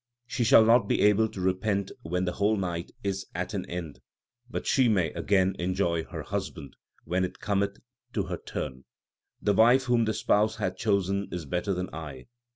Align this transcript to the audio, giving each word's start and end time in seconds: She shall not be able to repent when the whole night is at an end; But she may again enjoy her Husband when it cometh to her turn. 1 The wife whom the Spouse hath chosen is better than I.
She 0.25 0.43
shall 0.43 0.65
not 0.65 0.87
be 0.87 1.01
able 1.01 1.29
to 1.29 1.39
repent 1.39 1.91
when 2.01 2.25
the 2.25 2.31
whole 2.31 2.57
night 2.57 2.89
is 3.03 3.27
at 3.35 3.53
an 3.53 3.67
end; 3.67 3.99
But 4.49 4.65
she 4.65 4.89
may 4.89 5.11
again 5.11 5.55
enjoy 5.59 6.05
her 6.05 6.23
Husband 6.23 6.75
when 7.05 7.23
it 7.23 7.37
cometh 7.37 7.77
to 8.13 8.23
her 8.23 8.37
turn. 8.37 8.71
1 8.73 8.83
The 9.43 9.53
wife 9.53 9.83
whom 9.83 10.05
the 10.05 10.15
Spouse 10.15 10.55
hath 10.55 10.75
chosen 10.75 11.27
is 11.31 11.45
better 11.45 11.75
than 11.75 11.89
I. 11.93 12.25